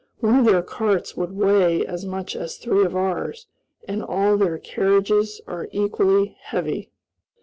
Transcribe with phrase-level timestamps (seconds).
[0.19, 3.45] One of their carts would weigh as much as three of ours,
[3.87, 6.89] and all their carriages are equally heavy.